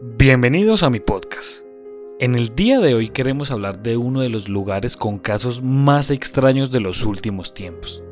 [0.00, 1.64] Bienvenidos a mi podcast.
[2.20, 6.12] En el día de hoy queremos hablar de uno de los lugares con casos más
[6.12, 8.04] extraños de los últimos tiempos.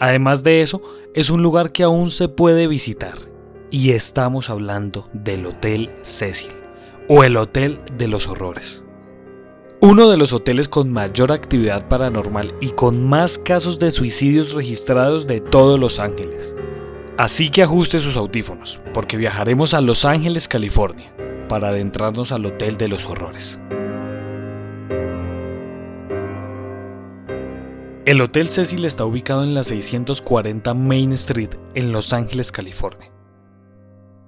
[0.00, 0.82] Además de eso,
[1.14, 3.14] es un lugar que aún se puede visitar
[3.70, 6.50] y estamos hablando del Hotel Cecil
[7.08, 8.84] o el Hotel de los Horrores.
[9.80, 15.28] Uno de los hoteles con mayor actividad paranormal y con más casos de suicidios registrados
[15.28, 16.56] de todos Los Ángeles.
[17.18, 21.14] Así que ajuste sus audífonos, porque viajaremos a Los Ángeles, California,
[21.48, 23.58] para adentrarnos al Hotel de los Horrores.
[28.04, 33.10] El Hotel Cecil está ubicado en la 640 Main Street, en Los Ángeles, California.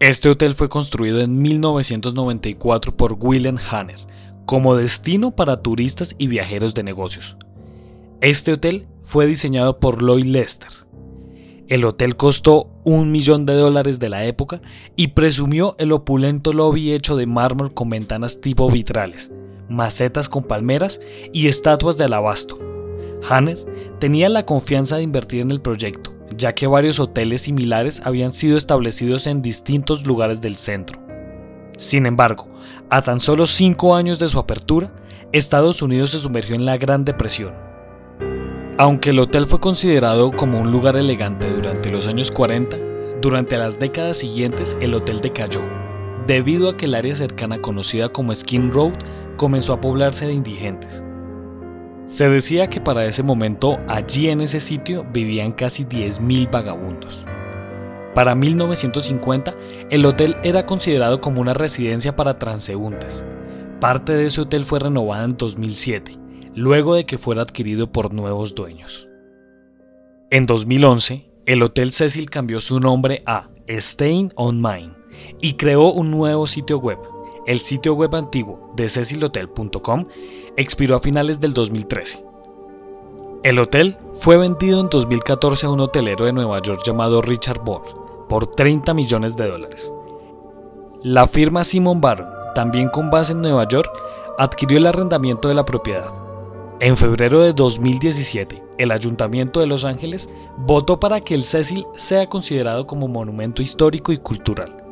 [0.00, 3.98] Este hotel fue construido en 1994 por William Hanner
[4.46, 7.36] como destino para turistas y viajeros de negocios.
[8.22, 10.70] Este hotel fue diseñado por Lloyd Lester.
[11.68, 14.60] El hotel costó un millón de dólares de la época
[14.96, 19.32] y presumió el opulento lobby hecho de mármol con ventanas tipo vitrales,
[19.68, 21.00] macetas con palmeras
[21.32, 22.58] y estatuas de alabastro.
[23.28, 23.58] Hanner
[23.98, 28.56] tenía la confianza de invertir en el proyecto ya que varios hoteles similares habían sido
[28.56, 31.00] establecidos en distintos lugares del centro.
[31.76, 32.48] Sin embargo,
[32.88, 34.92] a tan solo cinco años de su apertura,
[35.32, 37.69] Estados Unidos se sumergió en la Gran Depresión.
[38.80, 42.78] Aunque el hotel fue considerado como un lugar elegante durante los años 40,
[43.20, 45.60] durante las décadas siguientes el hotel decayó,
[46.26, 48.94] debido a que el área cercana conocida como Skin Road
[49.36, 51.04] comenzó a poblarse de indigentes.
[52.06, 57.26] Se decía que para ese momento allí en ese sitio vivían casi 10.000 vagabundos.
[58.14, 59.54] Para 1950,
[59.90, 63.26] el hotel era considerado como una residencia para transeúntes.
[63.78, 66.19] Parte de ese hotel fue renovada en 2007,
[66.54, 69.08] luego de que fuera adquirido por nuevos dueños.
[70.30, 74.94] En 2011, el Hotel Cecil cambió su nombre a Stain on Mine
[75.40, 76.98] y creó un nuevo sitio web,
[77.46, 80.06] el sitio web antiguo de cecilhotel.com,
[80.56, 82.24] expiró a finales del 2013.
[83.42, 88.26] El hotel fue vendido en 2014 a un hotelero de Nueva York llamado Richard Bohr
[88.28, 89.92] por 30 millones de dólares.
[91.02, 93.90] La firma Simon Baron, también con base en Nueva York,
[94.38, 96.29] adquirió el arrendamiento de la propiedad.
[96.80, 102.26] En febrero de 2017, el Ayuntamiento de Los Ángeles votó para que el Cecil sea
[102.26, 104.82] considerado como monumento histórico y cultural,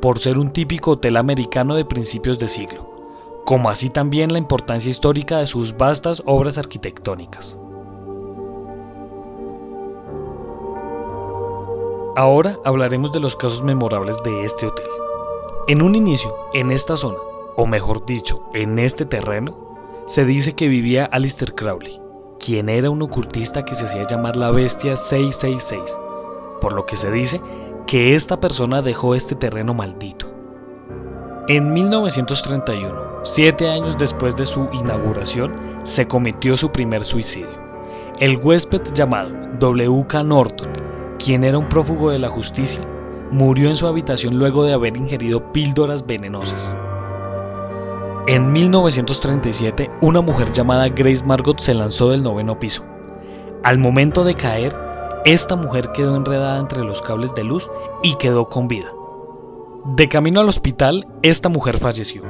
[0.00, 2.92] por ser un típico hotel americano de principios de siglo
[3.44, 7.58] como así también la importancia histórica de sus vastas obras arquitectónicas.
[12.14, 14.84] Ahora hablaremos de los casos memorables de este hotel.
[15.68, 17.18] En un inicio, en esta zona,
[17.56, 19.71] o mejor dicho, en este terreno,
[20.12, 21.98] se dice que vivía Alistair Crowley,
[22.38, 25.98] quien era un ocultista que se hacía llamar la Bestia 666,
[26.60, 27.40] por lo que se dice
[27.86, 30.26] que esta persona dejó este terreno maldito.
[31.48, 37.48] En 1931, Siete años después de su inauguración, se cometió su primer suicidio.
[38.20, 39.30] El huésped llamado
[39.60, 40.24] W.K.
[40.24, 40.72] Norton,
[41.18, 42.82] quien era un prófugo de la justicia,
[43.30, 46.76] murió en su habitación luego de haber ingerido píldoras venenosas.
[48.28, 52.84] En 1937, una mujer llamada Grace Margot se lanzó del noveno piso.
[53.64, 54.78] Al momento de caer,
[55.24, 57.68] esta mujer quedó enredada entre los cables de luz
[58.00, 58.86] y quedó con vida.
[59.96, 62.22] De camino al hospital, esta mujer falleció.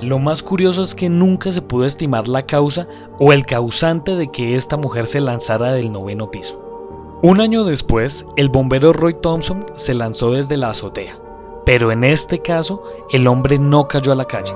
[0.00, 2.86] Lo más curioso es que nunca se pudo estimar la causa
[3.18, 7.18] o el causante de que esta mujer se lanzara del noveno piso.
[7.22, 11.18] Un año después, el bombero Roy Thompson se lanzó desde la azotea,
[11.66, 12.82] pero en este caso
[13.12, 14.54] el hombre no cayó a la calle,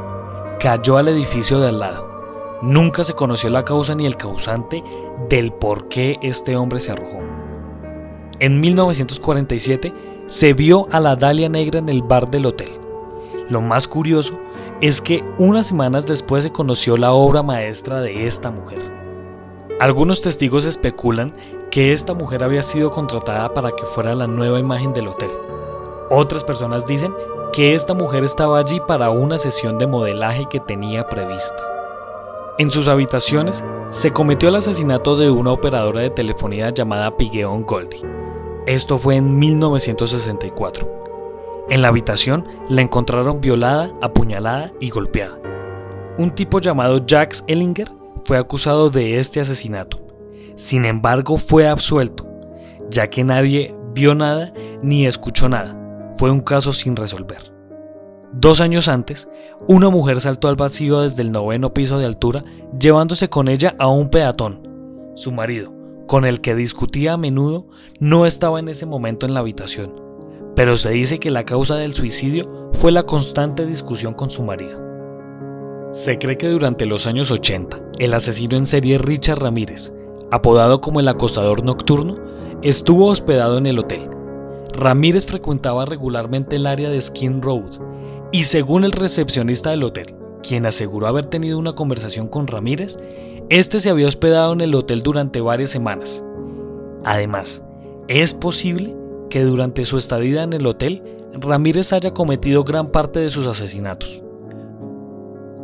[0.64, 2.58] cayó al edificio de al lado.
[2.62, 4.82] Nunca se conoció la causa ni el causante
[5.28, 7.18] del por qué este hombre se arrojó.
[8.40, 9.92] En 1947
[10.26, 12.70] se vio a la Dalia Negra en el bar del hotel.
[13.50, 14.38] Lo más curioso
[14.80, 18.80] es que unas semanas después se conoció la obra maestra de esta mujer.
[19.80, 21.34] Algunos testigos especulan
[21.70, 25.28] que esta mujer había sido contratada para que fuera la nueva imagen del hotel.
[26.08, 27.12] Otras personas dicen
[27.54, 31.62] que esta mujer estaba allí para una sesión de modelaje que tenía prevista.
[32.58, 38.02] En sus habitaciones se cometió el asesinato de una operadora de telefonía llamada Pigueón Goldie.
[38.66, 41.66] Esto fue en 1964.
[41.70, 45.38] En la habitación la encontraron violada, apuñalada y golpeada.
[46.18, 47.88] Un tipo llamado Jax Ellinger
[48.24, 50.04] fue acusado de este asesinato.
[50.56, 52.26] Sin embargo, fue absuelto,
[52.90, 54.52] ya que nadie vio nada
[54.82, 55.83] ni escuchó nada.
[56.24, 57.52] Fue un caso sin resolver.
[58.32, 59.28] Dos años antes,
[59.68, 62.42] una mujer saltó al vacío desde el noveno piso de altura,
[62.80, 64.66] llevándose con ella a un peatón.
[65.16, 65.74] Su marido,
[66.06, 67.66] con el que discutía a menudo,
[68.00, 70.02] no estaba en ese momento en la habitación
[70.56, 74.80] pero se dice que la causa del suicidio fue la constante discusión con su marido.
[75.92, 79.92] Se cree que durante los años 80, el asesino en serie Richard Ramírez,
[80.30, 82.16] apodado como el acosador nocturno,
[82.62, 84.13] estuvo hospedado en el hotel.
[84.76, 87.78] Ramírez frecuentaba regularmente el área de Skin Road
[88.32, 92.98] y según el recepcionista del hotel, quien aseguró haber tenido una conversación con Ramírez,
[93.50, 96.24] este se había hospedado en el hotel durante varias semanas.
[97.04, 97.64] Además,
[98.08, 98.96] es posible
[99.30, 101.02] que durante su estadía en el hotel,
[101.34, 104.22] Ramírez haya cometido gran parte de sus asesinatos.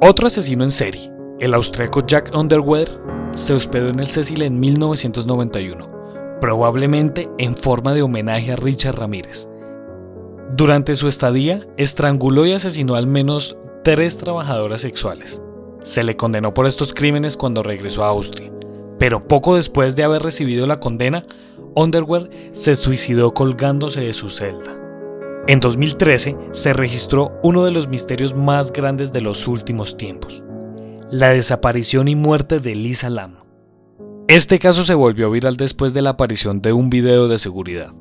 [0.00, 1.10] Otro asesino en serie,
[1.40, 3.00] el austríaco Jack Underweather,
[3.32, 6.00] se hospedó en el Cecil en 1991,
[6.40, 9.48] probablemente en forma de homenaje a Richard Ramírez.
[10.56, 15.42] Durante su estadía, estranguló y asesinó al menos tres trabajadoras sexuales.
[15.82, 18.50] Se le condenó por estos crímenes cuando regresó a Austria,
[18.98, 21.25] pero poco después de haber recibido la condena,
[21.75, 24.82] Underwear se suicidó colgándose de su celda.
[25.46, 30.44] En 2013 se registró uno de los misterios más grandes de los últimos tiempos,
[31.10, 33.39] la desaparición y muerte de Lisa Lam.
[34.31, 37.93] Este caso se volvió viral después de la aparición de un video de seguridad,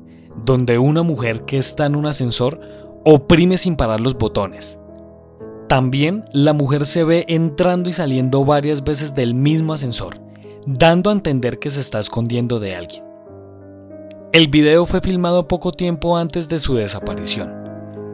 [0.44, 2.60] donde una mujer que está en un ascensor
[3.04, 4.78] oprime sin parar los botones.
[5.68, 10.20] También la mujer se ve entrando y saliendo varias veces del mismo ascensor,
[10.66, 13.02] dando a entender que se está escondiendo de alguien.
[14.32, 17.52] El video fue filmado poco tiempo antes de su desaparición.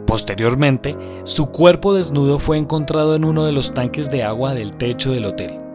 [0.07, 5.13] Posteriormente, su cuerpo desnudo fue encontrado en uno de los tanques de agua del techo
[5.13, 5.66] del hotel,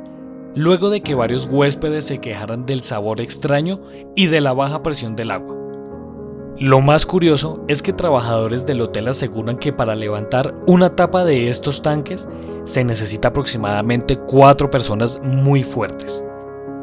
[0.55, 3.79] luego de que varios huéspedes se quejaran del sabor extraño
[4.15, 5.57] y de la baja presión del agua.
[6.57, 11.49] Lo más curioso es que trabajadores del hotel aseguran que para levantar una tapa de
[11.49, 12.29] estos tanques
[12.65, 16.23] se necesita aproximadamente cuatro personas muy fuertes.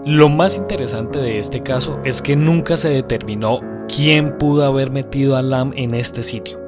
[0.05, 3.61] Lo más interesante de este caso es que nunca se determinó
[3.94, 6.68] quién pudo haber metido a Lam en este sitio.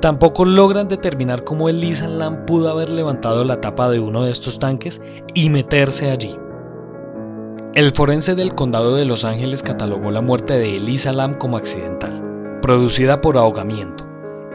[0.00, 4.58] Tampoco logran determinar cómo Elisa Lam pudo haber levantado la tapa de uno de estos
[4.58, 5.00] tanques
[5.34, 6.36] y meterse allí.
[7.74, 12.30] El forense del condado de Los Ángeles catalogó la muerte de Elisa Lam como accidental
[12.60, 14.06] producida por ahogamiento,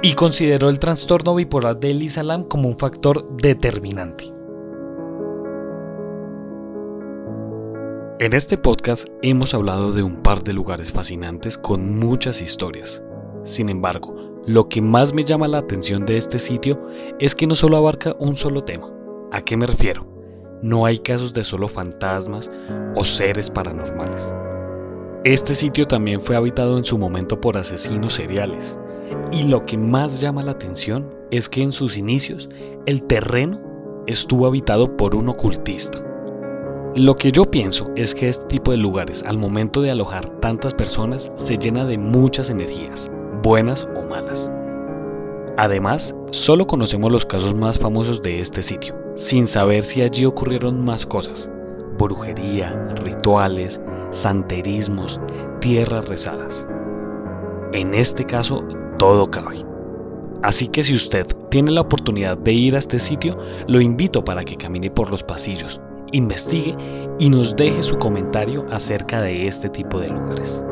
[0.02, 4.26] y consideró el trastorno bipolar de Elisa Lam como un factor determinante.
[8.20, 13.04] En este podcast hemos hablado de un par de lugares fascinantes con muchas historias.
[13.44, 14.16] Sin embargo,
[14.48, 16.80] lo que más me llama la atención de este sitio
[17.20, 18.92] es que no solo abarca un solo tema.
[19.32, 20.06] ¿A qué me refiero?
[20.62, 22.52] No hay casos de solo fantasmas
[22.96, 24.34] o seres paranormales.
[25.24, 28.78] Este sitio también fue habitado en su momento por asesinos seriales,
[29.32, 32.48] y lo que más llama la atención es que en sus inicios
[32.86, 33.60] el terreno
[34.06, 35.98] estuvo habitado por un ocultista.
[36.96, 40.74] Lo que yo pienso es que este tipo de lugares al momento de alojar tantas
[40.74, 43.12] personas se llena de muchas energías,
[43.46, 44.52] buenas o malas.
[45.58, 50.84] Además, solo conocemos los casos más famosos de este sitio, sin saber si allí ocurrieron
[50.84, 51.52] más cosas,
[52.00, 55.22] brujería, rituales, santerismos,
[55.62, 56.68] tierras rezadas.
[57.72, 58.66] En este caso,
[58.98, 59.64] todo cabe.
[60.42, 63.38] Así que si usted tiene la oportunidad de ir a este sitio,
[63.68, 65.80] lo invito para que camine por los pasillos,
[66.12, 66.76] investigue
[67.20, 70.66] y nos deje su comentario acerca de este tipo de lugares.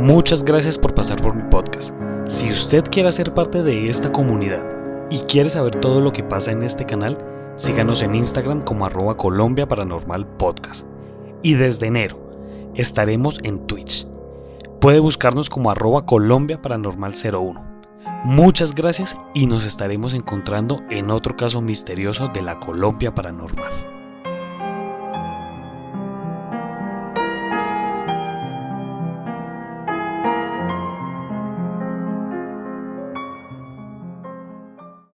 [0.00, 1.94] Muchas gracias por pasar por mi podcast.
[2.26, 4.66] Si usted quiere ser parte de esta comunidad
[5.10, 7.18] y quiere saber todo lo que pasa en este canal,
[7.56, 10.86] síganos en Instagram como arroba Colombia Paranormal Podcast
[11.42, 12.18] y desde enero
[12.74, 14.08] estaremos en Twitch.
[14.80, 17.62] Puede buscarnos como arroba Colombia Paranormal 01.
[18.24, 23.89] Muchas gracias y nos estaremos encontrando en otro caso misterioso de la Colombia Paranormal.